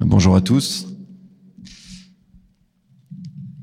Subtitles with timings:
[0.00, 0.86] Bonjour à tous.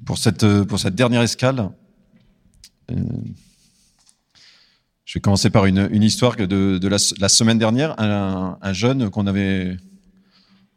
[0.05, 0.45] Pour cette,
[0.93, 1.71] dernière escale,
[2.91, 2.95] euh,
[5.03, 7.99] je vais commencer par une, histoire de, la, semaine dernière.
[7.99, 9.77] Un, un jeune qu'on avait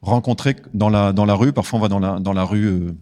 [0.00, 2.96] rencontré dans la, rue, parfois on va dans la, rue euh,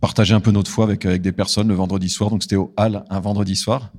[0.00, 2.30] partager un peu notre foi avec, avec des personnes le vendredi soir.
[2.30, 3.90] Donc c'était au Hall un vendredi soir.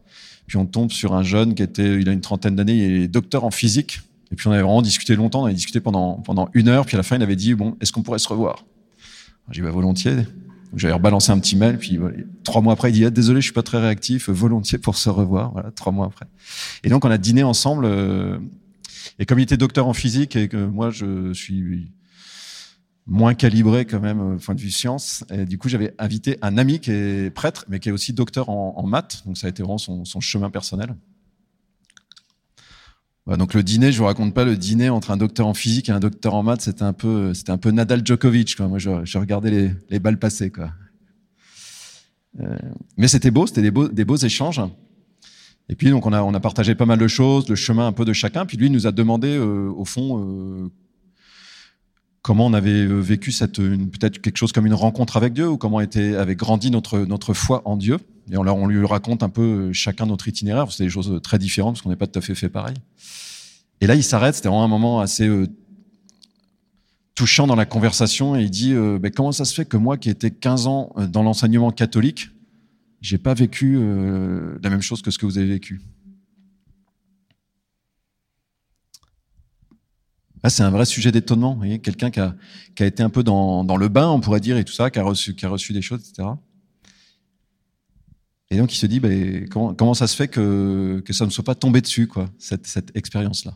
[0.47, 3.07] Puis on tombe sur un jeune qui était, il a une trentaine d'années, il est
[3.09, 3.99] docteur en physique.
[4.31, 6.95] Et puis on avait vraiment discuté longtemps, on avait discuté pendant, pendant une heure, puis
[6.95, 8.65] à la fin il avait dit, bon, est-ce qu'on pourrait se revoir?
[9.51, 10.25] J'ai dit, bah, volontiers.
[10.73, 11.99] J'avais rebalancé un petit mail, puis
[12.45, 15.09] trois mois après, il dit, ah, désolé, je suis pas très réactif, volontiers pour se
[15.09, 16.27] revoir, voilà, trois mois après.
[16.85, 18.39] Et donc on a dîné ensemble, euh,
[19.19, 21.91] et comme il était docteur en physique et que moi je suis
[23.05, 25.25] moins calibré quand même au point de vue science.
[25.31, 28.49] Et du coup, j'avais invité un ami qui est prêtre, mais qui est aussi docteur
[28.49, 29.23] en, maths.
[29.25, 30.95] Donc, ça a été vraiment son chemin personnel.
[33.37, 35.91] Donc, le dîner, je vous raconte pas le dîner entre un docteur en physique et
[35.91, 36.61] un docteur en maths.
[36.61, 38.59] C'était un peu, c'était un peu Nadal Djokovic.
[38.59, 40.51] Moi, je, regardais les, les, balles passer.
[42.39, 42.57] Euh,
[42.97, 44.61] mais c'était beau, c'était des beaux, échanges.
[45.69, 48.05] Et puis, donc, on a, on partagé pas mal de choses, le chemin un peu
[48.05, 48.45] de chacun.
[48.45, 50.69] Puis lui, il nous a demandé, euh, au fond, euh,
[52.21, 55.57] comment on avait euh, vécu cette peut-être quelque chose comme une rencontre avec Dieu ou
[55.57, 57.97] comment était avait grandi notre notre foi en Dieu?
[58.31, 61.39] Et on, on lui raconte un peu euh, chacun notre itinéraire c'est des choses très
[61.39, 62.75] différentes parce qu'on n'est pas tout à fait fait pareil.
[63.81, 65.47] Et là il s'arrête c'était vraiment un moment assez euh,
[67.15, 69.97] touchant dans la conversation et il dit euh, ben, comment ça se fait que moi
[69.97, 72.29] qui étais 15 ans dans l'enseignement catholique
[73.01, 75.81] j'ai pas vécu euh, la même chose que ce que vous avez vécu?
[80.49, 81.59] C'est un vrai sujet d'étonnement.
[81.83, 82.35] Quelqu'un qui a,
[82.79, 85.33] été un peu dans, le bain, on pourrait dire, et tout ça, qui a reçu,
[85.73, 86.27] des choses, etc.
[88.49, 91.55] Et donc, il se dit, ben, comment, ça se fait que, ça ne soit pas
[91.55, 93.55] tombé dessus, cette, expérience-là?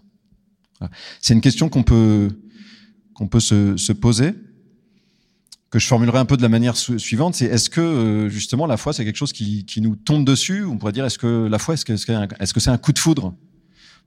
[1.22, 2.30] C'est une question qu'on peut,
[3.40, 4.34] se, se poser,
[5.72, 8.94] que je formulerai un peu de la manière suivante, est-ce que euh, justement la foi
[8.94, 10.64] c'est quelque chose qui, nous tombe dessus?
[10.64, 13.36] On pourrait dire est-ce que la foi est-ce que c'est -ce un coup de foudre?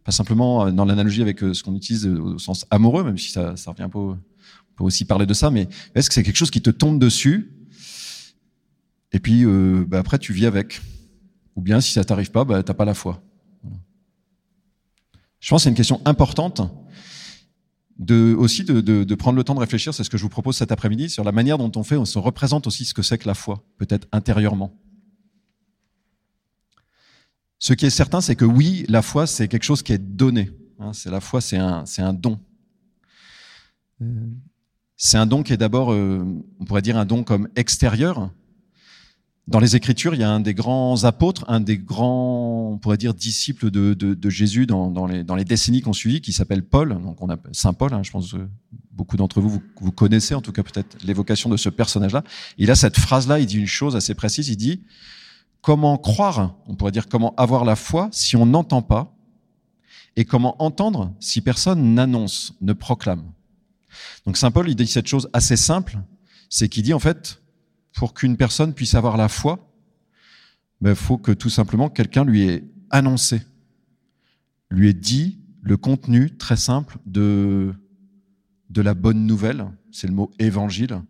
[0.05, 3.19] Pas simplement euh, dans l'analogie avec euh, ce qu'on utilise euh, au sens amoureux, même
[3.19, 4.17] si ça, revient un on
[4.77, 7.53] peut aussi parler de ça, mais est-ce que c'est quelque chose qui te tombe dessus?
[9.11, 9.45] Et puis
[9.87, 10.81] bah après tu vis avec
[11.57, 13.21] Ou bien si ça t'arrive pas, bah, t'as pas la foi.
[15.41, 16.61] Je pense que c'est une question importante
[17.99, 20.73] de, aussi de, prendre le temps de réfléchir, c'est ce que je vous propose cet
[20.73, 23.27] après-midi, sur la manière dont on fait, on se représente aussi ce que c'est que
[23.27, 24.73] la foi, peut-être intérieurement.
[27.59, 30.51] Ce qui est certain, c'est que oui, la foi, c'est quelque chose qui est donné.
[30.79, 32.39] Hein, c'est la foi, c'est un, c'est un don.
[34.97, 36.25] C'est un don qui est d'abord, euh,
[36.61, 38.31] on pourrait dire un don comme extérieur.
[39.49, 42.99] Dans les Écritures, il y a un des grands apôtres, un des grands, on pourrait
[42.99, 46.33] dire, disciples de, de, de Jésus dans, dans, les, dans les décennies qu'on suit, qui
[46.35, 46.91] s'appelle Paul.
[46.91, 47.95] Donc on a Saint Paul.
[47.95, 48.47] Hein, je pense que
[48.93, 52.23] beaucoup d'entre vous, vous, vous connaissez en tout cas peut-être l'évocation de ce personnage-là.
[52.59, 53.41] Il a cette phrase-là.
[53.41, 54.49] Il dit une chose assez précise.
[54.49, 54.83] Il dit
[55.61, 59.15] Comment croire, on pourrait dire comment avoir la foi si on n'entend pas
[60.17, 63.33] et comment entendre si personne n'annonce, ne proclame.
[64.27, 65.99] Donc Saint Paul, il dit cette chose assez simple,
[66.49, 67.43] c'est qu'il dit en fait,
[67.95, 69.73] pour qu'une personne puisse avoir la foi,
[70.81, 73.43] il ben, faut que tout simplement quelqu'un lui ait annoncé,
[74.71, 77.75] lui ait dit le contenu très simple de,
[78.75, 81.03] la bonne nouvelle, c'est le mot évangile,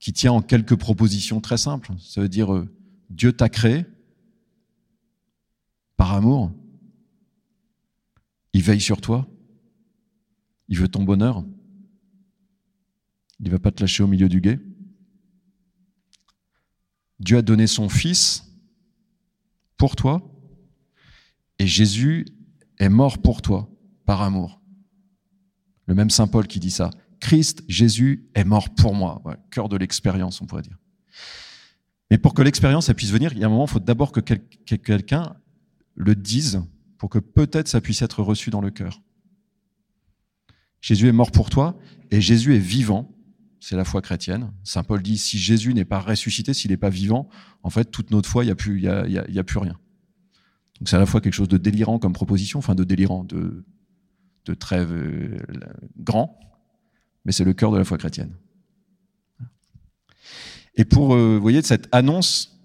[0.00, 1.92] qui tient en quelques propositions très simples.
[1.98, 2.68] Ça veut dire euh,
[3.14, 3.86] Dieu t'a créé
[5.96, 6.52] par amour.
[8.52, 9.28] Il veille sur toi.
[10.68, 11.44] Il veut ton bonheur.
[13.38, 14.60] Il ne va pas te lâcher au milieu du guet.
[17.20, 18.52] Dieu a donné son Fils
[19.76, 20.28] pour toi
[21.60, 22.26] et Jésus
[22.78, 23.70] est mort pour toi
[24.06, 24.60] par amour.
[25.86, 26.90] Le même Saint Paul qui dit ça.
[27.20, 29.22] Christ, Jésus est mort pour moi.
[29.50, 30.78] Cœur de l'expérience, on pourrait dire.
[32.10, 34.20] Mais pour que l'expérience puisse venir, il y a un moment, il faut d'abord que
[34.20, 35.36] quelqu'un
[35.94, 36.62] le dise
[36.98, 39.02] pour que peut-être ça puisse être reçu dans le cœur.
[40.80, 41.78] Jésus est mort pour toi
[42.10, 43.10] et Jésus est vivant.
[43.58, 44.52] C'est la foi chrétienne.
[44.62, 47.28] Saint Paul dit si Jésus n'est pas ressuscité, s'il n'est pas vivant,
[47.62, 49.78] en fait, toute notre foi, il n'y a plus, y a plus rien.
[50.78, 53.64] Donc c'est à la fois quelque chose de délirant comme proposition, enfin de délirant, de,
[54.44, 55.38] de très euh,
[55.96, 56.38] grand,
[57.24, 58.36] mais c'est le cœur de la foi chrétienne.
[60.76, 62.58] Et pour, euh, vous voyez, cette annonce,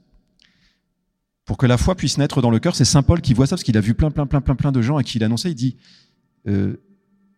[1.45, 3.51] pour que la foi puisse naître dans le cœur, c'est Saint Paul qui voit ça,
[3.51, 5.51] parce qu'il a vu plein, plein, plein, plein, plein de gens à qui il annonçait,
[5.51, 5.77] il dit,
[6.47, 6.77] euh,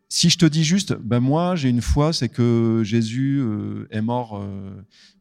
[0.09, 4.01] si je te dis juste, ben moi j'ai une foi, c'est que Jésus euh, est
[4.01, 4.37] mort.
[4.37, 4.69] Euh,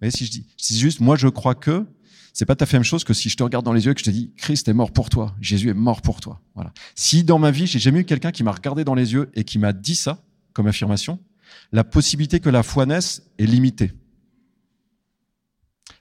[0.01, 1.87] voyez, si je dis, si juste, moi je crois que,
[2.33, 3.93] c'est pas ta fait la même chose que si je te regarde dans les yeux
[3.93, 6.41] et que je te dis, Christ est mort pour toi, Jésus est mort pour toi.
[6.57, 6.73] Voilà.
[6.97, 9.45] Si dans ma vie j'ai jamais eu quelqu'un qui m'a regardé dans les yeux et
[9.45, 11.21] qui m'a dit ça comme affirmation,
[11.71, 13.93] la possibilité que la foi naisse est limitée.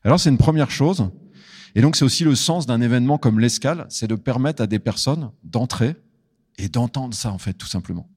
[0.04, 1.10] Alors c'est une première chose.
[1.76, 4.80] Et donc c'est aussi le sens d'un événement comme l'escale, c'est de permettre à des
[4.80, 5.96] personnes d'entrer
[6.58, 8.10] et d'entendre ça en fait tout simplement.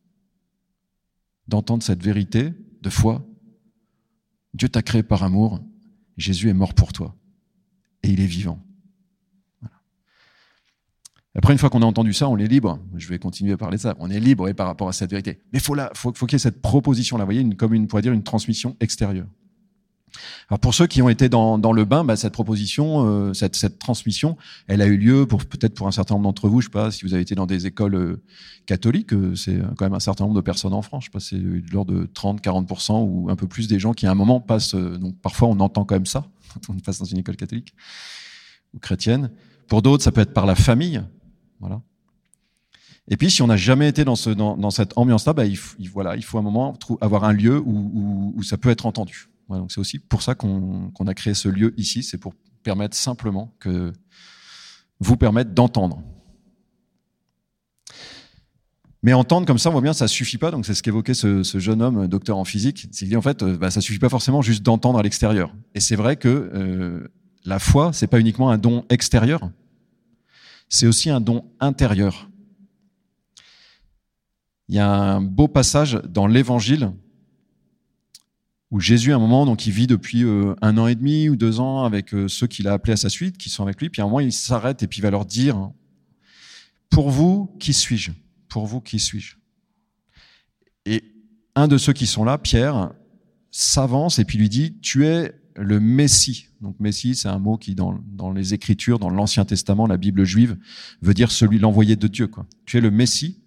[1.49, 3.27] D'entendre cette vérité de foi.
[4.55, 5.61] Dieu t'a créé par amour,
[6.17, 7.15] Jésus est mort pour toi
[8.03, 8.63] et il est vivant.
[11.35, 12.79] Après, une fois qu'on a entendu ça, on est libre.
[12.95, 13.97] Je vais continuer à parler de ça.
[13.99, 15.41] On est libre et par rapport à cette vérité.
[15.53, 17.25] Mais faut là, faut, faut qu'il y ait cette proposition-là.
[17.25, 19.27] Vous voyez, une, comme une, pourrait dire une transmission extérieure.
[20.49, 23.79] Alors pour ceux qui ont été dans, le bain, bah, cette proposition, euh, cette, cette,
[23.79, 24.37] transmission,
[24.67, 26.61] elle a eu lieu pour peut-être pour un certain nombre d'entre vous.
[26.61, 28.23] Je sais pas si vous avez été dans des écoles euh,
[28.67, 31.05] catholiques, euh, c'est quand même un certain nombre de personnes en France.
[31.05, 34.07] Je sais pas, c'est de l'ordre de 30-40% ou un peu plus des gens qui
[34.07, 34.75] à un moment passent.
[34.75, 37.75] donc parfois on entend quand même ça quand on passe dans une école catholique
[38.75, 39.31] ou chrétienne.
[39.69, 41.03] Pour d'autres, ça peut être par la famille.
[41.61, 41.81] Voilà.
[43.09, 45.59] Et puis, si on n'a jamais été dans, ce, dans, cette ambiance-là, bah, il,
[45.91, 49.29] voilà, il faut un moment avoir un lieu où, où, où ça peut être entendu.
[49.49, 53.55] Donc c'est aussi pour ça qu'on a créé ce lieu ici, c'est pour permettre simplement
[53.59, 53.93] que
[55.01, 56.03] vous permettre d'entendre.
[59.03, 60.53] Mais entendre comme ça, on voit bien, ça suffit pas.
[60.53, 62.87] Donc c'est ce qu'évoquait ce, jeune homme, docteur en physique.
[62.93, 65.55] C'est dit en fait, bah, ça suffit pas forcément juste d'entendre à l'extérieur.
[65.75, 67.09] Et c'est vrai que euh,
[67.45, 69.51] la foi, c'est pas uniquement un don extérieur,
[70.69, 72.31] c'est aussi un don intérieur.
[74.69, 76.93] Il y a un beau passage dans l'Évangile
[78.73, 81.37] où Jésus, à un moment, donc il vit depuis euh, un an et demi ou
[81.37, 83.91] deux ans avec euh, ceux qu'il a appelés à sa suite, qui sont avec lui,
[83.91, 85.71] puis à un moment il s'arrête et puis il va leur dire
[86.89, 88.13] Pour vous, qui suis-je?
[88.49, 89.37] Pour vous, qui suis-je?
[90.87, 91.05] Et
[91.55, 92.95] un de ceux qui sont là, Pierre,
[93.51, 96.49] s'avance et puis lui dit Tu es le Messie.
[96.63, 100.25] Donc Messie, c'est un mot qui, dans, dans les Écritures, dans l'Ancien Testament, la Bible
[100.25, 100.57] juive,
[101.03, 102.27] veut dire celui l'envoyé de Dieu.
[102.27, 102.47] Quoi.
[102.65, 103.43] Tu es le Messie.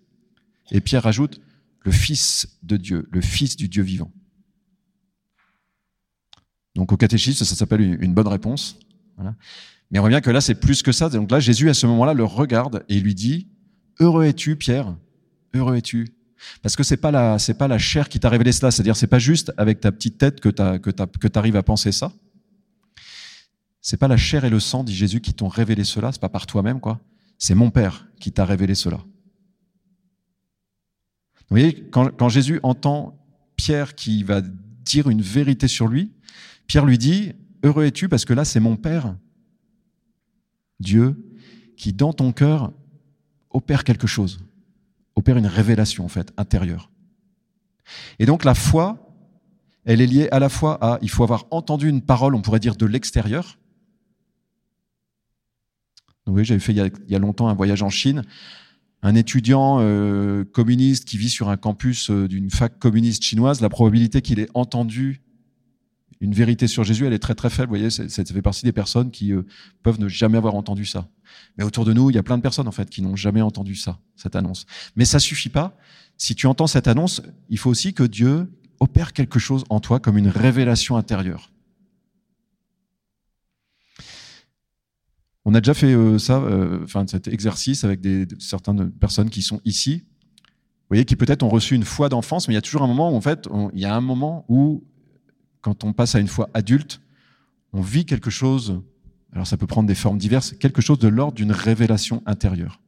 [0.69, 1.41] Et Pierre ajoute
[1.81, 4.11] le Fils de Dieu, le Fils du Dieu vivant.
[6.75, 8.77] Donc au catéchisme, ça s'appelle une, bonne réponse.
[9.15, 9.35] Voilà.
[9.91, 11.09] Mais on revient que là, c'est plus que ça.
[11.09, 13.47] Donc là, Jésus, à ce moment-là, le regarde et lui dit,
[13.99, 14.95] Heureux es-tu, Pierre?
[15.53, 16.07] Heureux es-tu?
[16.61, 19.07] Parce que c'est pas la c'est pas la chair qui t'a révélé cela, c'est-à-dire c'est
[19.07, 22.11] pas juste avec ta petite tête que tu que que arrives à penser ça.
[23.81, 26.29] C'est pas la chair et le sang, dit Jésus, qui t'ont révélé cela, c'est pas
[26.29, 26.99] par toi-même quoi.
[27.37, 28.97] C'est mon Père qui t'a révélé cela.
[31.47, 33.17] Vous voyez, quand, quand Jésus entend
[33.55, 36.11] Pierre qui va dire une vérité sur lui,
[36.67, 37.33] Pierre lui dit,
[37.63, 39.15] heureux es-tu parce que là c'est mon Père,
[40.79, 41.15] Dieu,
[41.77, 42.73] qui dans ton cœur
[43.49, 44.39] opère quelque chose
[45.15, 46.91] opère une révélation en fait intérieure.
[48.19, 49.09] Et donc la foi,
[49.85, 52.59] elle est liée à la fois à, il faut avoir entendu une parole, on pourrait
[52.59, 53.57] dire de l'extérieur.
[56.27, 58.23] Oui, j'avais fait il y, a, longtemps un voyage en Chine.
[59.03, 63.69] Un étudiant euh, communiste qui vit sur un campus euh, d'une fac communiste chinoise, la
[63.69, 65.21] probabilité qu'il ait entendu
[66.21, 67.67] une vérité sur Jésus, elle est très très faible.
[67.67, 69.43] Vous voyez, ça fait partie des personnes qui euh,
[69.83, 71.09] peuvent ne jamais avoir entendu ça.
[71.57, 73.41] Mais autour de nous, il y a plein de personnes en fait qui n'ont jamais
[73.41, 74.65] entendu ça, cette annonce.
[74.95, 75.77] Mais ça suffit pas.
[76.17, 78.49] Si tu entends cette annonce, il faut aussi que Dieu
[78.79, 81.51] opère quelque chose en toi comme une révélation intérieure.
[85.43, 89.41] On a déjà fait euh, ça, euh, enfin cet exercice avec des, certaines personnes qui
[89.41, 90.03] sont ici.
[90.05, 92.87] Vous voyez, qui peut-être ont reçu une foi d'enfance, mais il y a toujours un
[92.87, 94.83] moment où en fait, il y a un moment où
[95.65, 97.01] quand on passe à une foi adulte,
[97.73, 98.83] on vit quelque chose,
[99.33, 102.79] alors ça peut prendre des formes diverses, quelque chose de l'ordre d'une révélation intérieure.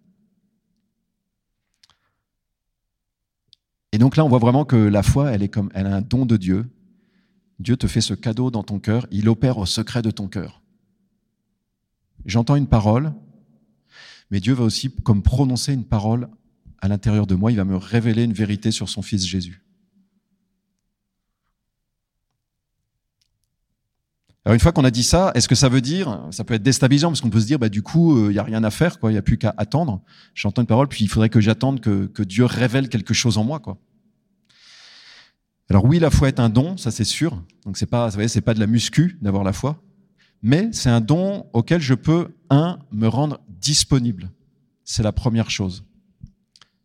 [3.94, 6.28] Et donc là, on voit vraiment que la foi, elle est comme, a un don
[6.28, 6.70] de Dieu.
[7.58, 10.62] Dieu te fait ce cadeau dans ton cœur, il opère au secret de ton cœur.
[12.25, 13.12] J'entends une parole,
[14.30, 16.30] mais Dieu va aussi comme prononcer une parole
[16.78, 19.63] à l'intérieur de moi, il va me révéler une vérité sur son fils Jésus.
[24.48, 26.63] Alors une fois qu'on a dit ça, est-ce que ça veut dire, ça peut être
[26.63, 28.72] déstabilisant parce qu'on peut se dire, bah du coup, il euh, y a rien à
[28.72, 30.01] faire, quoi, il y a plus qu'à attendre.
[30.36, 33.44] J'entends une parole, puis il faudrait que j'attende que, que Dieu révèle quelque chose en
[33.44, 33.77] moi, quoi.
[35.70, 37.44] Alors oui, la foi est un don, ça c'est sûr.
[37.66, 39.84] Donc c'est pas, vous voyez, c'est pas de la muscu d'avoir la foi,
[40.42, 44.32] mais c'est un don auquel je peux un me rendre disponible.
[44.86, 45.84] C'est la première chose.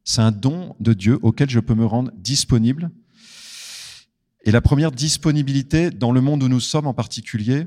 [0.03, 2.91] C'est un don de Dieu auquel je peux me rendre disponible
[4.45, 7.67] et la première disponibilité dans le monde où nous sommes en particulier,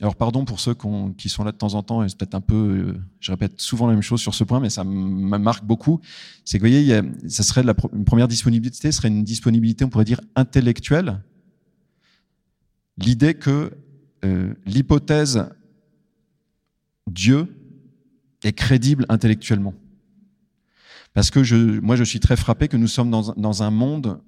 [0.00, 0.74] alors pardon pour ceux
[1.16, 3.60] qui sont là de temps en temps, et c'est peut-être un peu, euh, je répète
[3.60, 6.00] souvent la même chose sur ce point, mais ça me marque beaucoup,
[6.44, 10.04] c'est que vous voyez, ça serait la, une première disponibilité, serait une disponibilité, on pourrait
[10.04, 11.22] dire, intellectuelle.
[12.98, 13.72] L'idée que
[14.24, 15.48] euh, l'hypothèse
[17.10, 17.48] Dieu
[18.42, 19.74] est crédible intellectuellement.
[21.14, 24.20] Parce que je, moi, je suis très frappé que nous sommes dans, dans un monde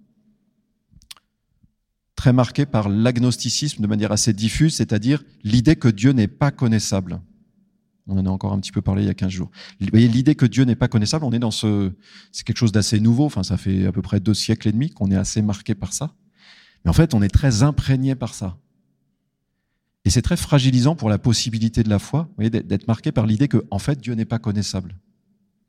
[2.18, 7.20] très marqué par l'agnosticisme de manière assez diffuse, c'est-à-dire l'idée que Dieu n'est pas connaissable.
[8.08, 9.52] On en a encore un petit peu parlé il y a 15 jours.
[9.78, 11.92] L'idée que Dieu n'est pas connaissable, on est dans ce,
[12.32, 13.24] c'est quelque chose d'assez nouveau.
[13.24, 15.92] Enfin, ça fait à peu près deux siècles et demi qu'on est assez marqué par
[15.92, 16.12] ça.
[16.84, 18.58] Mais en fait, on est très imprégné par ça.
[20.04, 23.64] Et c'est très fragilisant pour la possibilité de la foi, d'être marqué par l'idée que,
[23.70, 24.96] en fait, Dieu n'est pas connaissable.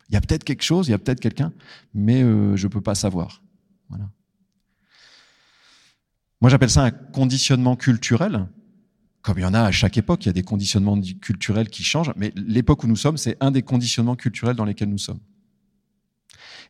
[0.10, 1.54] Il y a peut-être quelque chose, il y a peut-être quelqu'un,
[1.94, 3.44] mais euh, je peux pas savoir.
[3.90, 4.10] Voilà.
[6.42, 8.48] Moi, j'appelle ça un conditionnement culturel.
[9.22, 11.84] Comme il y en a à chaque époque, il y a des conditionnements culturels qui
[11.84, 15.20] changent, mais l'époque où nous sommes, c'est un des conditionnements culturels dans lesquels nous sommes.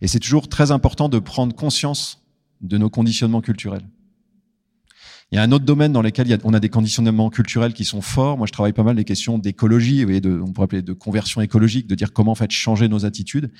[0.01, 2.25] Et c'est toujours très important de prendre conscience
[2.61, 3.87] de nos conditionnements culturels.
[5.31, 8.01] Il y a un autre domaine dans lequel on a des conditionnements culturels qui sont
[8.01, 8.37] forts.
[8.39, 11.93] Moi, je travaille pas mal les questions d'écologie, on pourrait appeler de conversion écologique, de
[11.93, 13.51] dire comment en fait changer nos attitudes.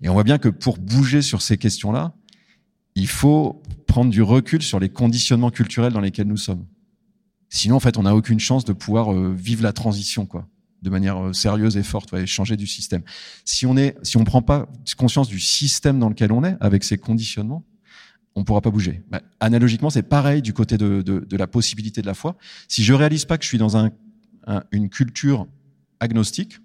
[0.00, 2.14] Et on voit bien que pour bouger sur ces questions-là,
[2.94, 6.66] il faut prendre du recul sur les conditionnements culturels dans lesquels nous sommes.
[7.48, 10.48] Sinon, en fait, on n'a aucune chance de pouvoir euh, vivre la transition, quoi,
[10.80, 13.02] de manière euh, sérieuse et forte, ouais, changer du système.
[13.44, 16.84] Si on est, si on prend pas conscience du système dans lequel on est, avec
[16.84, 17.64] ces conditionnements,
[18.34, 19.02] on pourra pas bouger.
[19.10, 22.36] Bah, analogiquement, c'est pareil du côté de, de, de, la possibilité de la foi.
[22.68, 23.90] Si je réalise pas que je suis dans un,
[24.70, 25.46] une culture
[26.00, 26.58] agnostique,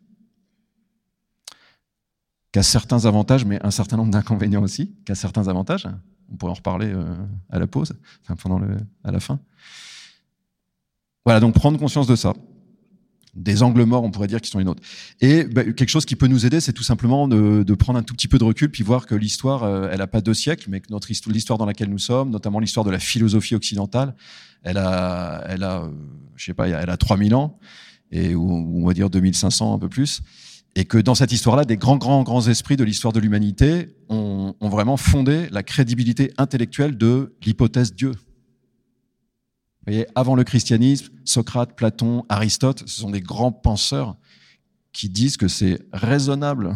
[2.52, 5.88] qui a certains avantages, mais un certain nombre d'inconvénients aussi, qui a certains avantages,
[6.32, 7.16] on pourrait en reparler euh,
[7.50, 7.94] à la pause,
[8.24, 9.40] enfin pendant le, à la fin.
[11.26, 12.34] Voilà, donc prendre conscience de ça.
[13.34, 14.82] Des angles morts, on pourrait dire, qui sont les nôtres.
[15.22, 18.04] Et bah, quelque chose qui peut nous aider, c'est tout simplement de, de, prendre un
[18.04, 20.70] tout petit peu de recul, puis voir que l'histoire, euh, elle n'a pas deux siècles,
[20.70, 24.16] mais que notre l'histoire dans laquelle nous sommes, notamment l'histoire de la philosophie occidentale,
[24.64, 25.92] elle a, elle a, euh,
[26.36, 27.60] je sais pas, elle a 3000 ans,
[28.12, 30.22] et ou, on va dire 2500 un peu plus
[30.78, 34.54] et que dans cette histoire-là, des grands, grands, grands esprits de l'histoire de l'humanité ont,
[34.62, 38.12] vraiment fondé la crédibilité intellectuelle de l'hypothèse Dieu.
[38.12, 38.18] Vous
[39.88, 44.18] voyez, avant le christianisme, Socrate, Platon, Aristote, ce sont des grands penseurs
[44.94, 46.76] qui disent que c'est raisonnable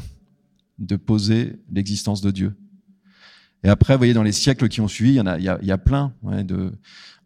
[0.79, 2.55] de poser l'existence de Dieu.
[3.63, 5.45] Et après, vous voyez, dans les siècles qui ont suivi, il y, en a, il
[5.45, 6.71] y a, plein de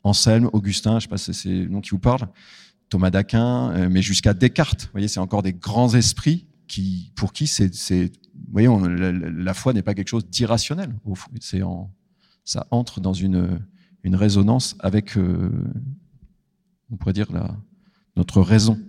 [0.04, 2.28] Anselme, Augustin, je ne sais pas si c'est le nom qui vous parle,
[2.90, 4.84] Thomas d'Aquin, euh, mais jusqu'à Descartes.
[4.84, 6.48] Vous voyez, c'est encore des grands esprits
[7.16, 7.70] pour qui c'est,
[8.34, 10.94] vous voyez, la, foi n'est pas quelque chose d'irrationnel.
[12.44, 13.60] Ça entre dans une,
[14.04, 15.50] résonance avec, euh,
[16.92, 17.28] on pourrait dire
[18.16, 18.80] notre raison.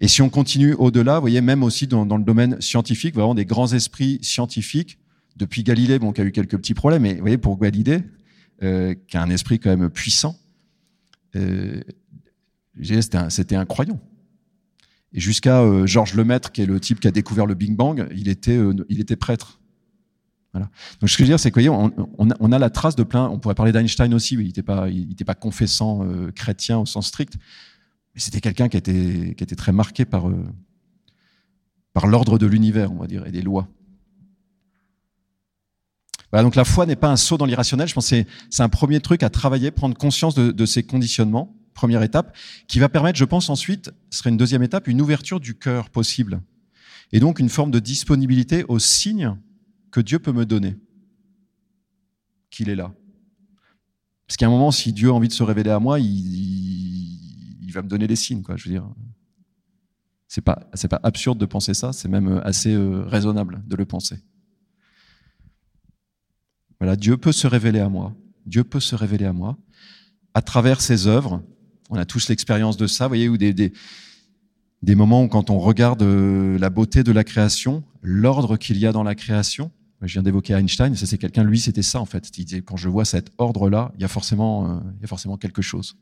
[0.00, 3.46] Et si on continue au-delà, vous voyez, même aussi dans, le domaine scientifique, vraiment des
[3.46, 4.98] grands esprits scientifiques.
[5.36, 8.02] Depuis Galilée, bon, qui a eu quelques petits problèmes, mais vous voyez, pour Galilée,
[8.62, 10.36] euh, qui a un esprit quand même puissant,
[11.36, 11.80] euh,
[12.82, 13.98] c'était un, un croyant.
[15.14, 18.08] Et jusqu'à euh, Georges Lemaître, qui est le type qui a découvert le Big Bang,
[18.14, 19.60] il était, euh, il était prêtre.
[20.52, 20.68] Voilà.
[21.00, 22.94] Donc ce que je veux dire, c'est que on, on, a, on, a, la trace
[22.94, 23.28] de plein.
[23.28, 26.78] On pourrait parler d'Einstein aussi, mais il n'était pas, il était pas confessant euh, chrétien
[26.78, 27.34] au sens strict,
[28.14, 30.44] mais c'était quelqu'un qui était, qui était très marqué par, euh,
[31.94, 33.68] par l'ordre de l'univers, on va dire, et des lois.
[36.30, 37.88] Voilà, donc la foi n'est pas un saut dans l'irrationnel.
[37.88, 41.54] Je pense que c'est un premier truc à travailler, prendre conscience de, de ces conditionnements
[41.74, 42.36] première étape,
[42.68, 45.90] qui va permettre, je pense ensuite, ce serait une deuxième étape, une ouverture du cœur
[45.90, 46.40] possible.
[47.12, 49.36] Et donc une forme de disponibilité aux signes
[49.90, 50.76] que Dieu peut me donner,
[52.50, 52.94] qu'il est là.
[54.26, 57.82] Parce qu'à un moment, si Dieu a envie de se révéler à moi, il, va
[57.82, 58.56] me donner des signes, quoi.
[58.56, 58.86] Je veux dire,
[60.28, 60.68] c'est pas
[61.02, 64.22] absurde de penser ça, c'est même assez euh, raisonnable de le penser.
[66.80, 68.14] Voilà, Dieu peut se révéler à moi.
[68.44, 69.56] Dieu peut se révéler à moi
[70.34, 71.42] à travers ses œuvres,
[71.92, 73.70] on a tous l'expérience de ça, vous voyez, ou des,
[74.94, 78.92] moments où quand on regarde euh, la beauté de la création, l'ordre qu'il y a
[78.92, 79.70] dans la création.
[80.00, 82.28] Je viens d'évoquer Einstein, ça c'est quelqu'un, lui c'était ça en fait.
[82.36, 85.96] Il disait quand je vois cet ordre-là, il y a forcément, euh, quelque chose.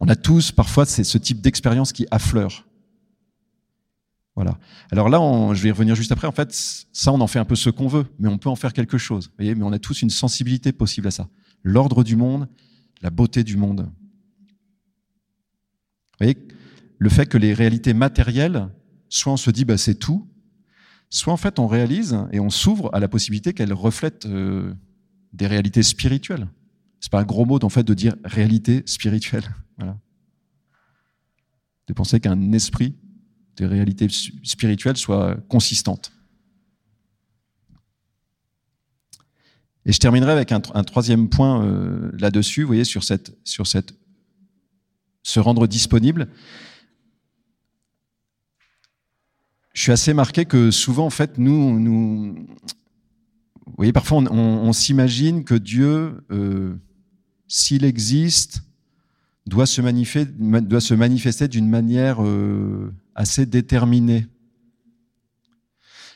[0.00, 2.64] On a tous parfois ce type d'expérience qui affleure.
[4.34, 4.58] Voilà.
[4.90, 5.20] Alors là,
[5.54, 6.26] je vais y revenir juste après.
[6.26, 6.50] En fait,
[6.92, 8.98] ça, on en fait un peu ce qu'on veut, mais on peut en faire quelque
[8.98, 9.26] chose.
[9.26, 11.28] Vous voyez, mais on a tous une sensibilité possible à ça.
[11.62, 12.48] L'ordre du monde,
[13.02, 13.88] la beauté du monde.
[16.24, 16.38] Voyez,
[16.98, 18.68] le fait que les réalités matérielles,
[19.08, 20.26] soit on se dit bah, c'est tout,
[21.10, 24.72] soit en fait on réalise et on s'ouvre à la possibilité qu'elles reflètent euh,
[25.32, 26.48] des réalités spirituelles.
[27.00, 29.44] C'est pas un gros mot en fait de dire réalité spirituelle.
[31.86, 32.96] De penser qu'un esprit
[33.58, 36.12] des réalités spirituelles soit consistante.
[39.84, 43.66] Et je terminerai avec un, un troisième point euh, là-dessus, vous voyez, sur cette, sur
[43.66, 43.92] cette,
[45.24, 46.28] se rendre disponible.
[49.72, 52.46] Je suis assez marqué que souvent, en fait, nous, nous,
[53.66, 56.76] vous voyez, parfois, on, s'imagine que Dieu, euh,
[57.48, 58.62] s'il existe,
[59.46, 64.26] doit se manifester, d'une manière euh, assez déterminée.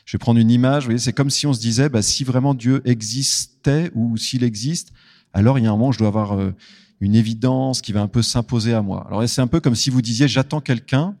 [0.05, 2.23] Je vais prendre une image, vous voyez, c'est comme si on se disait, bah, si
[2.23, 4.91] vraiment Dieu existait ou s'il existe,
[5.33, 6.55] alors il y a un moment je dois avoir euh,
[7.01, 9.05] une évidence qui va un peu s'imposer à moi.
[9.07, 11.15] Alors c'est un peu comme si vous disiez, j'attends quelqu'un,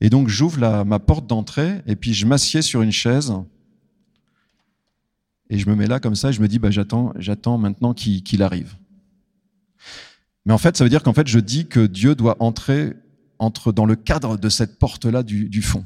[0.00, 3.32] et donc j'ouvre ma porte d'entrée, et puis je m'assieds sur une chaise,
[5.50, 7.94] et je me mets là comme ça, et je me dis, bah, j'attends, j'attends maintenant
[7.94, 8.76] qu'il arrive.
[10.44, 12.94] Mais en fait, ça veut dire qu'en fait, je dis que Dieu doit entrer
[13.38, 15.84] entre dans le cadre de cette porte-là du, du, fond.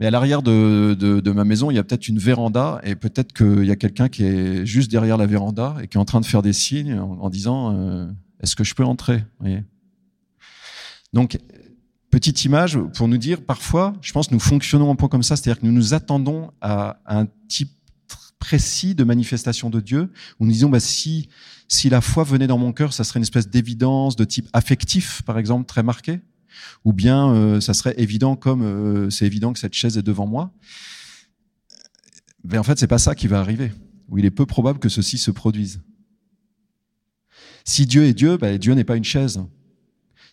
[0.00, 3.64] Mais à l'arrière de, ma maison, il y a peut-être une véranda, et peut-être qu'il
[3.64, 6.26] y a quelqu'un qui est juste derrière la véranda et qui est en train de
[6.26, 8.06] faire des signes en, disant euh,
[8.40, 9.24] Est-ce que je peux entrer
[11.12, 11.38] Donc,
[12.10, 15.60] petite image pour nous dire, parfois, je pense, nous fonctionnons un peu comme ça, c'est-à-dire
[15.60, 17.72] que nous nous attendons à un type
[18.38, 21.28] précis de manifestation de Dieu, où nous disons, bah, si,
[21.66, 25.22] si la foi venait dans mon cœur, ça serait une espèce d'évidence de type affectif,
[25.22, 26.20] par exemple, très marqué,
[26.84, 30.26] ou bien euh, ça serait évident comme euh, c'est évident que cette chaise est devant
[30.26, 30.52] moi.
[32.44, 33.72] Mais en fait, c'est pas ça qui va arriver,
[34.08, 35.80] ou il est peu probable que ceci se produise.
[37.64, 39.40] Si Dieu est Dieu, bah, Dieu n'est pas une chaise.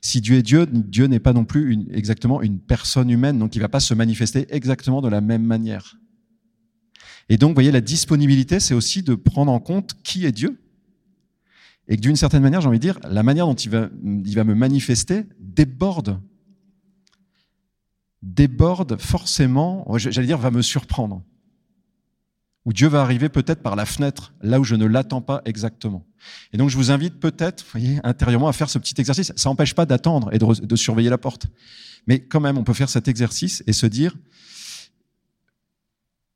[0.02, 3.60] Si Dieu est Dieu, Dieu n'est pas non plus exactement une personne humaine, donc il
[3.60, 5.98] va pas se manifester exactement de la même manière.
[7.28, 10.60] Et donc, vous voyez, la disponibilité, c'est aussi de prendre en compte qui est Dieu.
[11.88, 14.36] Et que d'une certaine manière, j'ai envie de dire, la manière dont il va, il
[14.36, 16.20] va me manifester déborde.
[18.22, 21.24] Déborde forcément, j'allais dire, va me surprendre.
[22.66, 26.04] Ou Dieu va arriver peut-être par la fenêtre, là où je ne l'attends pas exactement.
[26.52, 29.32] Et donc, je vous invite peut-être, voyez, intérieurement à faire ce petit exercice.
[29.36, 31.46] Ça n'empêche pas d'attendre et de, de surveiller la porte.
[32.08, 34.16] Mais quand même, on peut faire cet exercice et se dire,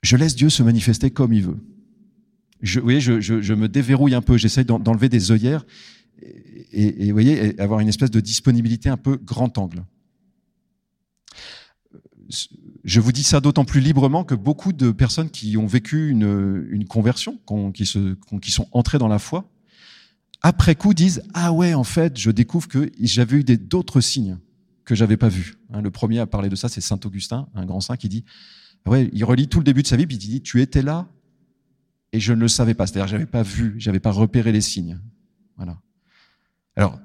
[0.03, 1.57] je laisse Dieu se manifester comme il veut.
[2.61, 5.65] Je, vous voyez, je, je, je me déverrouille un peu, j'essaie d'enlever des œillères
[6.21, 9.83] et, et, vous voyez, avoir une espèce de disponibilité un peu grand angle.
[12.83, 16.67] Je vous dis ça d'autant plus librement que beaucoup de personnes qui ont vécu une,
[16.69, 17.39] une conversion,
[17.73, 19.49] qui, se, qui sont entrées dans la foi,
[20.41, 24.37] après coup disent ah ouais en fait je découvre que j'avais eu d'autres signes
[24.85, 25.57] que j'avais pas vus.
[25.73, 28.23] Hein, le premier à parler de ça c'est saint Augustin, un grand saint qui dit
[28.87, 31.07] ouais, il relit tout le début de sa vie, puis il dit, tu étais là
[32.11, 32.87] et je ne le savais pas.
[32.87, 34.99] C'est-à-dire, j'avais pas vu, j'avais pas repéré les signes.
[35.57, 35.77] Voilà.
[36.75, 36.99] Alors,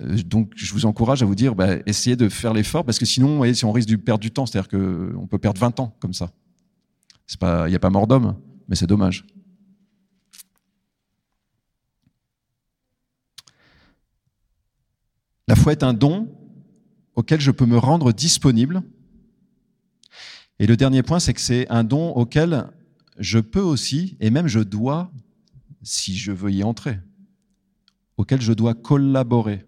[0.00, 3.06] euh, donc, je vous encourage à vous dire, bah, essayez de faire l'effort, parce que
[3.06, 5.80] sinon, vous voyez, si on risque de perdre du temps, c'est-à-dire qu'on peut perdre 20
[5.80, 6.30] ans comme ça.
[7.42, 8.36] Il n'y a pas mort d'homme,
[8.68, 9.26] mais c'est dommage.
[15.48, 16.28] La foi est un don
[17.14, 18.82] auquel je peux me rendre disponible
[20.58, 22.66] et le dernier point, c'est que c'est un don auquel
[23.18, 25.10] je peux aussi, et même je dois,
[25.82, 26.98] si je veux y entrer,
[28.16, 29.64] auquel je dois collaborer.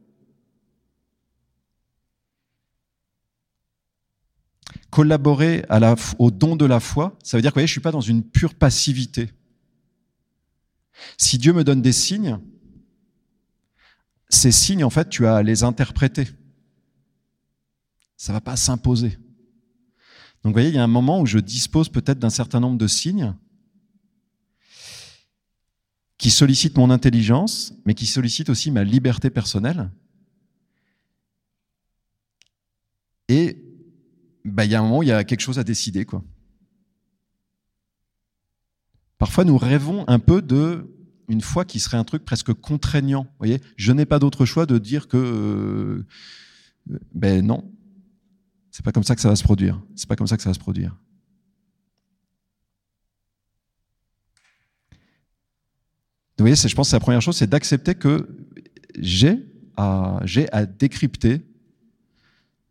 [4.90, 5.64] Collaborer
[6.18, 8.22] au don de la foi, ça veut dire que je ne suis pas dans une
[8.22, 9.30] pure passivité.
[11.16, 12.38] Si Dieu me donne des signes,
[14.28, 16.28] ces signes, en fait, tu as à les interpréter.
[18.16, 19.18] Ça ne va pas s'imposer.
[20.42, 22.78] Donc vous voyez, il y a un moment où je dispose peut-être d'un certain nombre
[22.78, 23.34] de signes
[26.16, 29.90] qui sollicitent mon intelligence, mais qui sollicitent aussi ma liberté personnelle.
[33.28, 33.62] Et
[34.44, 36.04] bah, il y a un moment où il y a quelque chose à décider.
[36.04, 36.24] Quoi.
[39.18, 40.86] Parfois, nous rêvons un peu de
[41.28, 43.26] une foi qui serait un truc presque contraignant.
[43.38, 46.06] Voyez, je n'ai pas d'autre choix de dire que euh,
[47.14, 47.70] ben non,
[48.78, 49.82] c'est pas comme ça que ça va se produire.
[49.96, 50.96] C'est pas comme ça que ça va se produire.
[56.38, 58.28] Vous voyez, je pense que la première chose, c'est d'accepter que
[58.96, 59.44] j'ai
[59.76, 60.20] à,
[60.52, 61.42] à décrypter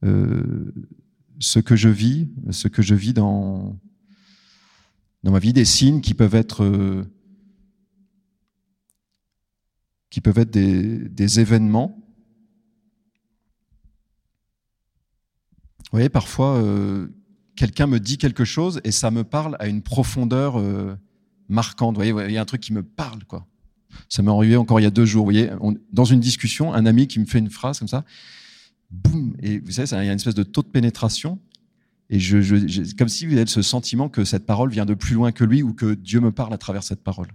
[0.06, 0.74] euh,
[1.39, 3.78] ce que je vis, ce que je vis dans,
[5.24, 7.04] dans ma vie, des signes qui peuvent être, euh,
[10.10, 12.02] qui peuvent être des, des événements
[15.91, 17.08] Vous voyez, parfois, euh,
[17.56, 20.95] quelqu'un me dit quelque chose et ça me parle à une profondeur euh,
[21.47, 21.95] marquante.
[21.95, 23.47] Vous voyez, il y a un truc qui me parle, quoi.
[24.10, 25.26] Ça m'est arrivé encore il y a deux jours.
[25.26, 25.50] Vous voyez,
[25.93, 28.04] dans une discussion, un ami qui me fait une phrase comme ça,
[28.91, 31.39] boum, et vous savez, il y a une espèce de taux de pénétration.
[32.10, 35.15] Et je, je, comme si vous avez ce sentiment que cette parole vient de plus
[35.15, 37.28] loin que lui ou que Dieu me parle à travers cette parole.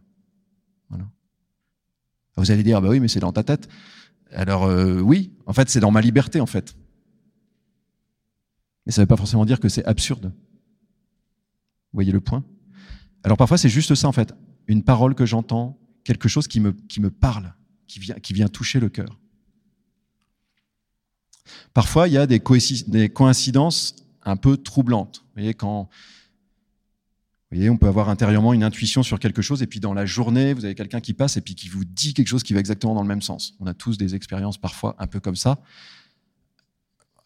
[0.88, 1.04] Voilà.
[2.36, 3.68] Vous allez dire, ah bah oui, mais c'est dans ta tête.
[4.30, 6.74] Alors euh, oui, en fait, c'est dans ma liberté, en fait.
[8.86, 10.26] Mais ça ne veut pas forcément dire que c'est absurde.
[10.26, 12.44] Vous voyez le point?
[13.22, 14.34] Alors parfois c'est juste ça en fait,
[14.66, 17.54] une parole que j'entends quelque chose qui me, qui me parle,
[17.86, 19.18] qui vient, qui vient toucher le cœur.
[21.74, 22.42] Parfois, il y a des,
[22.86, 25.18] des coïncidences un peu troublantes.
[25.18, 25.88] Vous voyez, quand,
[27.50, 30.06] vous voyez, on peut avoir intérieurement une intuition sur quelque chose, et puis dans la
[30.06, 32.60] journée, vous avez quelqu'un qui passe et puis qui vous dit quelque chose qui va
[32.60, 33.54] exactement dans le même sens.
[33.60, 35.60] On a tous des expériences parfois un peu comme ça.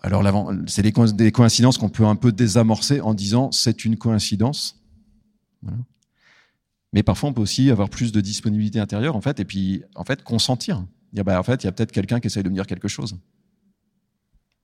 [0.06, 4.80] Alors, c'est des coïncidences qu'on peut un peu désamorcer en disant c'est une coïncidence.
[6.92, 10.04] Mais parfois, on peut aussi avoir plus de disponibilité intérieure, en fait, et puis, en
[10.04, 10.86] fait, consentir.
[11.12, 13.18] Bah, en fait, il y a peut-être quelqu'un qui essaye de me dire quelque chose.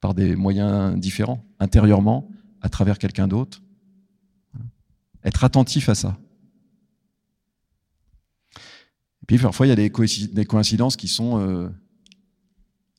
[0.00, 3.60] Par des moyens différents, intérieurement, à travers quelqu'un d'autre.
[5.24, 6.16] Être attentif à ça.
[9.22, 11.68] Et puis, parfois, il y a des coïncidences qui sont euh,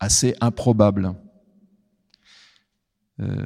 [0.01, 1.15] assez improbables.
[3.19, 3.45] Euh,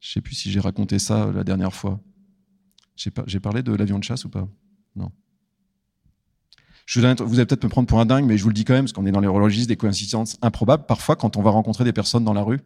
[0.00, 2.00] je ne sais plus si j'ai raconté ça la dernière fois.
[2.96, 4.48] J'ai parlé de l'avion de chasse ou pas?
[4.94, 5.10] Non.
[6.94, 8.84] Vous allez peut-être me prendre pour un dingue, mais je vous le dis quand même,
[8.84, 10.84] parce qu'on est dans les registres des coïncidences improbables.
[10.86, 12.60] Parfois, quand on va rencontrer des personnes dans la rue,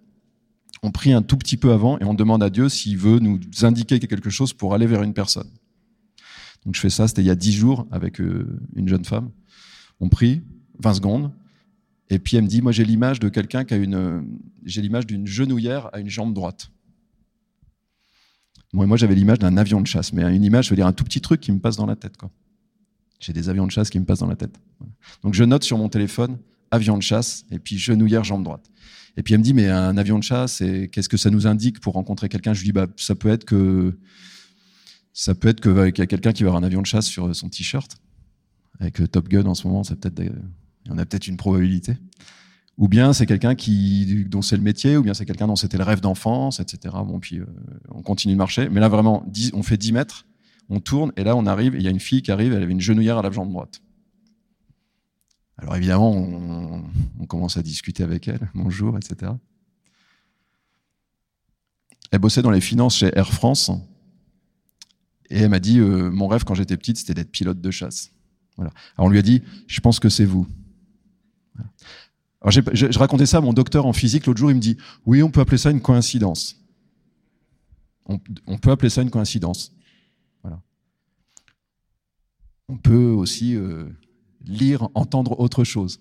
[0.82, 3.40] on prie un tout petit peu avant et on demande à Dieu s'il veut nous
[3.62, 5.48] indiquer quelque chose pour aller vers une personne.
[6.64, 9.30] Donc je fais ça, c'était il y a dix jours avec euh, une jeune femme.
[10.00, 10.42] On prie
[10.80, 11.32] 20 secondes,
[12.10, 14.26] et puis elle me dit, moi j'ai l'image de quelqu'un qui a une,
[14.64, 16.70] j'ai l'image d'une genouillère à une jambe droite.
[18.72, 20.92] Moi, moi j'avais l'image d'un avion de chasse, mais une image, je veux dire un
[20.92, 22.16] tout petit truc qui me passe dans la tête.
[22.16, 22.30] Quoi.
[23.20, 24.58] J'ai des avions de chasse qui me passent dans la tête.
[25.22, 26.38] Donc je note sur mon téléphone
[26.70, 28.70] avion de chasse et puis genouillère jambe droite.
[29.16, 31.46] Et puis elle me dit mais un avion de chasse et qu'est-ce que ça nous
[31.46, 32.52] indique pour rencontrer quelqu'un?
[32.52, 33.98] Je lui dis bah ça peut être que
[35.12, 37.06] ça peut être que qu'il y a quelqu'un qui va avoir un avion de chasse
[37.06, 37.98] sur son t-shirt
[38.78, 40.32] avec Top Gun en ce moment, c'est peut-être
[40.92, 41.96] en a peut-être une probabilité.
[42.76, 43.54] Ou bien c'est quelqu'un
[44.26, 46.94] dont c'est le métier, ou bien c'est quelqu'un dont c'était le rêve d'enfance, etc.
[47.04, 47.46] Bon, puis euh,
[47.90, 48.68] on continue de marcher.
[48.68, 50.26] Mais là, vraiment, on fait 10 mètres,
[50.68, 52.72] on tourne, et là, on arrive, il y a une fille qui arrive, elle avait
[52.72, 53.82] une genouillère à la jambe droite.
[55.56, 56.84] Alors évidemment, on,
[57.18, 59.32] on commence à discuter avec elle, bonjour, etc.
[62.12, 63.72] Elle bossait dans les finances chez Air France,
[65.30, 68.12] et elle m'a dit, euh, mon rêve quand j'étais petite, c'était d'être pilote de chasse.
[68.56, 68.72] Voilà.
[68.96, 70.46] Alors on lui a dit, je pense que c'est vous.
[72.40, 75.22] Alors je, racontais ça à mon docteur en physique l'autre jour, il me dit oui,
[75.22, 76.56] on peut appeler ça une coïncidence.
[78.06, 79.72] On, peut appeler ça une coïncidence.
[80.42, 80.62] Voilà.
[82.68, 83.84] On peut aussi euh,
[84.46, 86.00] lire, entendre autre chose.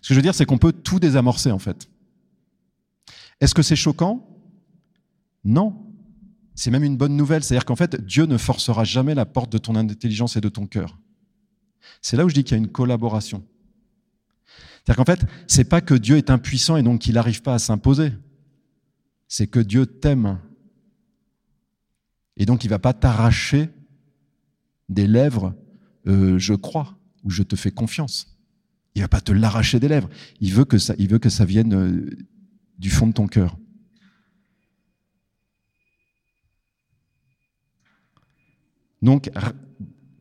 [0.00, 1.90] Ce que je veux dire, c'est qu'on peut tout désamorcer en fait.
[3.40, 4.26] Est-ce que c'est choquant?
[5.44, 5.92] Non.
[6.54, 7.42] C'est même une bonne nouvelle.
[7.42, 10.66] C'est-à-dire qu'en fait, Dieu ne forcera jamais la porte de ton intelligence et de ton
[10.66, 10.98] cœur.
[12.00, 13.44] C'est là où je dis qu'il y a une collaboration.
[14.84, 17.58] C'est-à-dire qu'en fait, c'est pas que Dieu est impuissant et donc qu'il n'arrive pas à
[17.58, 18.12] s'imposer.
[19.28, 20.40] C'est que Dieu t'aime.
[22.36, 23.70] Et donc il va pas t'arracher
[24.88, 25.54] des lèvres,
[26.06, 28.38] euh, je crois, ou je te fais confiance.
[28.94, 30.08] Il va pas te l'arracher des lèvres.
[30.40, 32.10] Il veut que ça, vienne euh,
[32.78, 33.56] du fond de ton cœur.
[39.00, 39.30] Donc,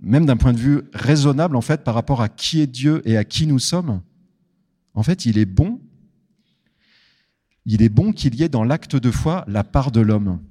[0.02, 3.18] même d'un point de vue raisonnable, en fait, par rapport à qui est Dieu et
[3.18, 4.02] à qui nous sommes,
[4.94, 5.80] en fait, il est bon,
[8.14, 10.42] qu'il y ait dans l'acte de foi la part de l'homme.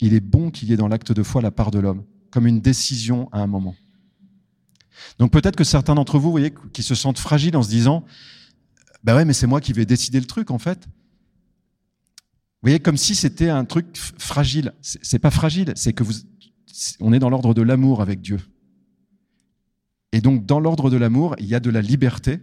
[0.00, 2.46] Il est bon qu'il y ait dans l'acte de foi la part de l'homme, comme
[2.46, 3.74] une décision à un moment.
[5.18, 8.04] Donc peut-être que certains d'entre vous, vous voyez, qui se sentent fragiles en se disant,
[9.04, 10.86] bah ouais, mais c'est moi qui vais décider le truc, en fait.
[10.86, 14.74] Vous voyez, comme si c'était un truc fragile.
[14.82, 16.12] C'est pas fragile, c'est que vous,
[17.00, 18.38] on est dans l'ordre de l'amour avec Dieu.
[20.12, 22.40] Et donc, dans l'ordre de l'amour, il y a de la liberté,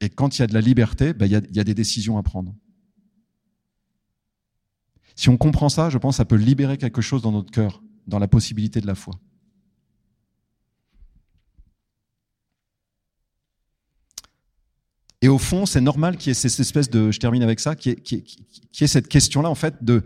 [0.00, 2.22] et quand il y a de la liberté, ben, il, y a, des décisions à
[2.22, 2.54] prendre.
[5.14, 7.82] Si on comprend ça, je pense que ça peut libérer quelque chose dans notre cœur,
[8.06, 9.14] dans la possibilité de la foi.
[15.22, 17.76] Et au fond, c'est normal qu'il y ait cette espèce de, je termine avec ça,
[17.76, 20.02] qu'il y ait, cette question-là, en fait, de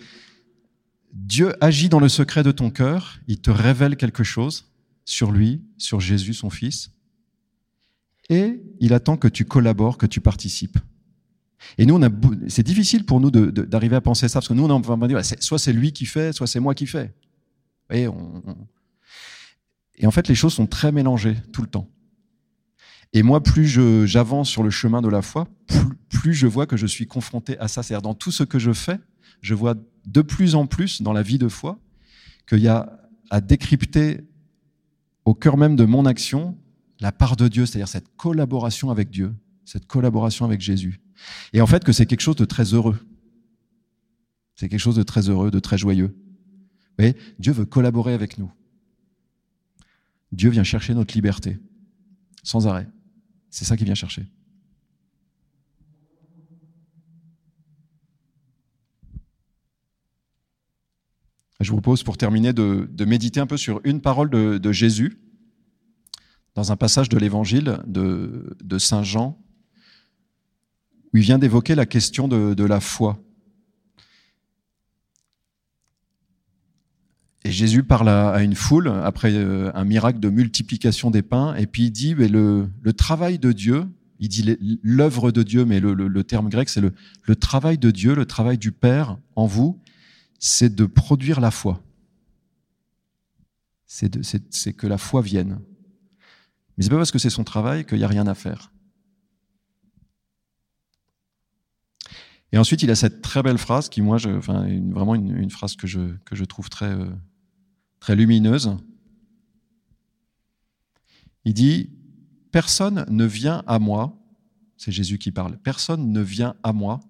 [1.12, 4.72] Dieu agit dans le secret de ton cœur, il te révèle quelque chose
[5.04, 6.90] sur lui, sur Jésus, son Fils,
[8.28, 10.78] et il attend que tu collabores, que tu participes.
[11.78, 12.10] Et nous, on
[12.48, 15.58] c'est difficile pour nous d'arriver à penser ça, parce que nous, on va dire, soit
[15.58, 17.14] c'est lui qui fait, soit c'est moi qui fais.
[17.90, 18.06] Et,
[19.96, 21.88] et en fait, les choses sont très mélangées tout le temps.
[23.12, 23.66] Et moi, plus
[24.06, 27.58] j'avance sur le chemin de la foi, plus, plus, je vois que je suis confronté
[27.58, 27.82] à ça.
[27.82, 28.98] C'est-à-dire, dans tout ce que je fais,
[29.40, 29.74] je vois
[30.06, 31.78] de plus en plus dans la vie de foi
[32.46, 34.20] qu'il y a à décrypter
[35.24, 36.58] au cœur même de mon action
[37.00, 41.00] la part de Dieu, c'est-à-dire cette collaboration avec Dieu, cette collaboration avec Jésus.
[41.52, 42.98] Et en fait que c'est quelque chose de très heureux.
[44.54, 46.16] C'est quelque chose de très heureux, de très joyeux.
[46.98, 47.06] Vous
[47.38, 48.52] Dieu veut collaborer avec nous.
[50.30, 51.58] Dieu vient chercher notre liberté,
[52.42, 52.88] sans arrêt.
[53.50, 54.26] C'est ça qu'il vient chercher.
[61.60, 65.18] Je vous propose pour terminer de, méditer un peu sur une parole de, Jésus
[66.54, 69.38] dans un passage de l'évangile de, Saint Jean
[71.12, 73.20] où il vient d'évoquer la question de, la foi.
[77.44, 81.66] Et Jésus parle à, une foule après euh, un miracle de multiplication des pains, et
[81.66, 83.86] puis il dit le, travail de Dieu,
[84.18, 88.26] il dit l'œuvre de Dieu, mais le, terme grec c'est le, travail de Dieu, le
[88.26, 89.80] travail du Père en vous,
[90.40, 91.82] c'est de produire la foi.
[93.86, 95.60] C'est que la foi vienne.
[96.76, 98.72] Mais c'est pas parce que c'est son travail qu'il n'y a rien à faire.
[102.52, 105.88] Et ensuite, il a cette très belle phrase qui, moi, je, vraiment une, phrase que
[105.88, 107.10] je, trouve euh,
[107.98, 108.76] très lumineuse.
[111.44, 111.90] Il dit
[112.52, 114.16] Personne ne vient à moi,
[114.76, 117.00] c'est Jésus qui parle, personne ne vient à moi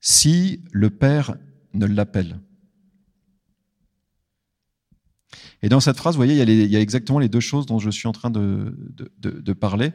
[0.00, 1.34] si le Père
[1.72, 2.38] ne l'appelle.
[5.64, 7.88] Et dans cette phrase, vous voyez, il y, a exactement les deux choses dont je
[7.88, 9.92] suis en train de, parler.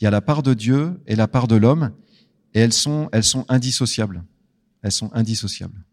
[0.00, 1.90] Il y a la part de Dieu et la part de l'homme,
[2.54, 3.10] et elles sont,
[3.48, 4.22] indissociables.
[4.82, 5.84] Elles sont indissociables.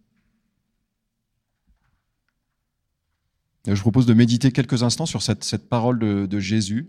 [3.65, 6.87] je vous propose de méditer quelques instants sur cette, parole de, Jésus.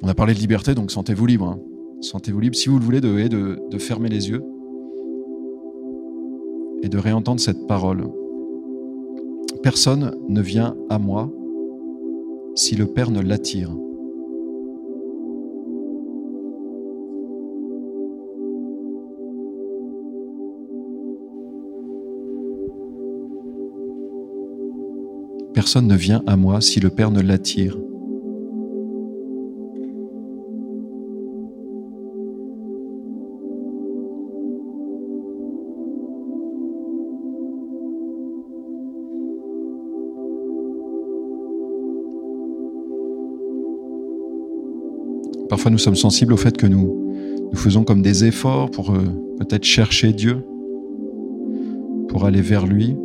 [0.00, 1.46] On a parlé de liberté, donc sentez-vous libre.
[1.46, 1.60] Hein.
[2.00, 4.42] Sentez-vous libre, si vous le voulez, de fermer les yeux
[6.82, 8.10] et de réentendre cette parole.
[9.62, 11.30] Personne ne vient à moi
[12.54, 13.70] si le Père ne l'attire.
[25.52, 27.76] Personne ne vient à moi si le Père ne l'attire.
[45.60, 47.12] Parfois nous sommes sensibles au fait que nous,
[47.52, 49.02] nous faisons comme des efforts pour euh,
[49.36, 50.38] peut-être chercher Dieu,
[52.08, 52.96] pour aller vers lui,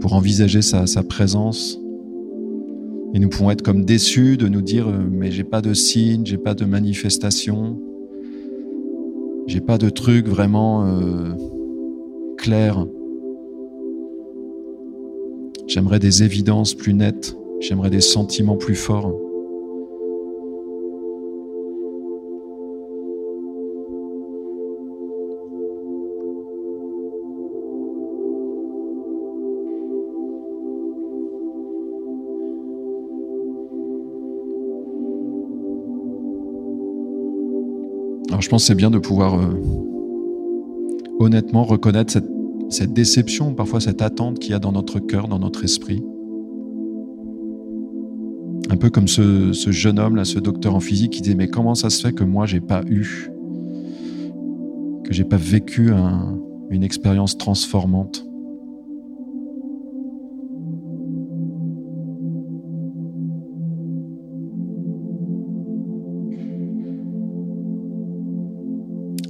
[0.00, 1.78] pour envisager sa, présence.
[3.12, 6.24] Et nous pouvons être comme déçus de nous dire euh, mais j'ai pas de signe,
[6.24, 7.78] j'ai pas de manifestation,
[9.46, 11.34] j'ai pas de truc vraiment euh,
[12.38, 12.86] clair.
[15.66, 19.14] J'aimerais des évidences plus nettes, j'aimerais des sentiments plus forts.
[38.40, 39.62] je pense que c'est bien de pouvoir euh,
[41.20, 42.12] honnêtement reconnaître
[42.68, 46.02] cette, déception, parfois cette attente qu'il y a dans notre cœur, dans notre esprit.
[48.70, 51.74] Un peu comme ce, jeune homme, là, ce docteur en physique, qui disait Mais comment
[51.74, 53.28] ça se fait que moi, j'ai pas eu,
[55.04, 55.90] que j'ai pas vécu
[56.70, 58.24] une expérience transformante?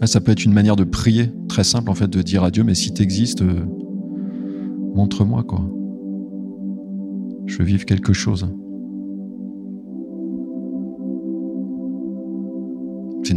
[0.04, 2.64] Ça peut être une manière de prier, très simple en fait, de dire à Dieu,
[2.64, 3.64] mais si tu existes, euh,
[4.94, 5.62] montre-moi quoi.
[7.46, 8.48] Je veux vivre quelque chose.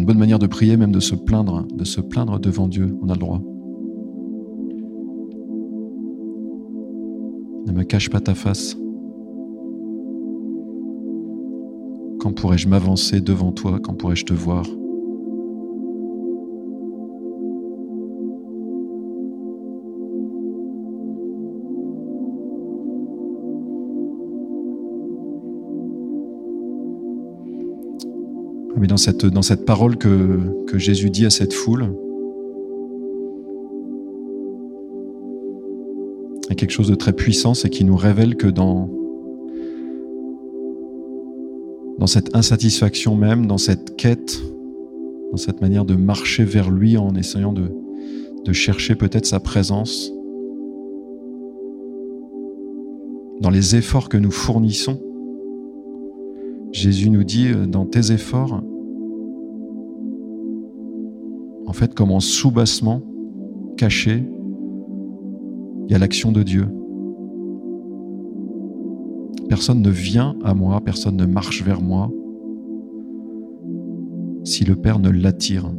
[0.03, 2.93] Une bonne manière de prier, même de se plaindre, de se plaindre devant Dieu.
[3.01, 3.41] On a le droit.
[7.65, 8.75] Ne me cache pas ta face.
[12.19, 13.79] Quand pourrais-je m'avancer devant toi?
[13.81, 14.65] Quand pourrais-je te voir?
[28.83, 30.41] Mais dans cette, dans cette parole que,
[30.73, 31.95] Jésus dit à cette foule,
[36.43, 38.89] il y a quelque chose de très puissant, c'est qu'il nous révèle que dans,
[41.97, 44.41] dans cette insatisfaction même, dans cette quête,
[45.31, 47.71] dans cette manière de marcher vers lui en essayant de,
[48.43, 50.11] de chercher peut-être sa présence,
[53.39, 54.99] dans les efforts que nous fournissons,
[56.73, 58.61] Jésus nous dit, euh, dans tes efforts,
[61.73, 63.01] en fait, comme en sous-bassement,
[63.77, 64.23] caché,
[65.87, 66.67] il y a l'action de Dieu.
[69.49, 72.11] Personne ne vient à moi, personne ne marche vers moi
[74.43, 75.71] si le Père ne l'attire.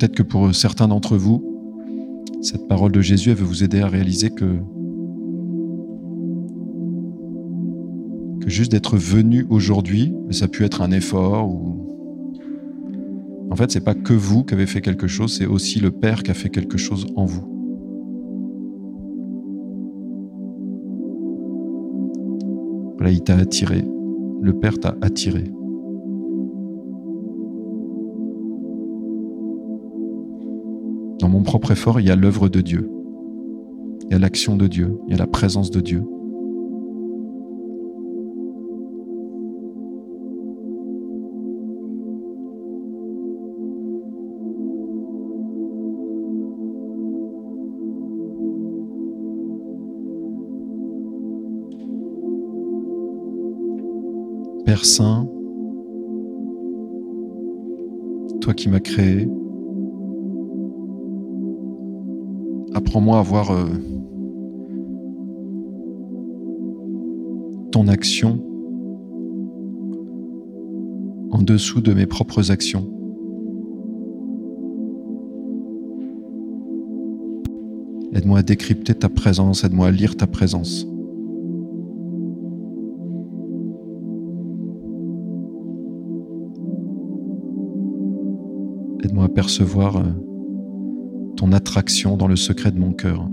[0.00, 1.44] Peut-être que pour certains d'entre vous,
[2.40, 4.56] cette parole de Jésus, elle veut vous aider à réaliser que,
[8.40, 11.86] que juste d'être venu aujourd'hui, ça a pu être un effort ou
[13.50, 16.22] en fait, c'est pas que vous qui avez fait quelque chose, c'est aussi le Père
[16.22, 17.44] qui a fait quelque chose en vous.
[22.96, 23.84] Voilà, il t'a attiré.
[24.40, 25.44] Le Père t'a attiré.
[31.40, 32.90] Mon propre effort, il y a l'œuvre de Dieu.
[34.04, 34.98] Il y a l'action de Dieu.
[35.06, 36.04] Il y a la présence de Dieu.
[54.66, 55.26] Père Saint,
[58.42, 59.26] toi qui m'as créé,
[62.80, 63.66] apprends-moi à voir euh,
[67.72, 68.42] ton action
[71.30, 72.90] en dessous de mes propres actions.
[78.14, 80.86] Aide-moi à décrypter ta présence, aide-moi à lire ta présence.
[89.04, 90.29] Aide-moi à percevoir euh,
[91.52, 93.28] attraction dans le secret de mon cœur.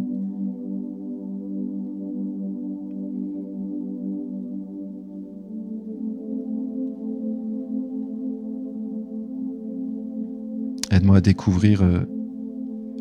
[10.91, 12.02] Aide-moi à découvrir euh,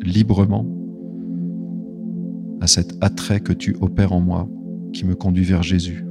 [0.02, 0.66] librement
[2.60, 4.48] à cet attrait que tu opères en moi
[4.92, 6.05] qui me conduit vers Jésus.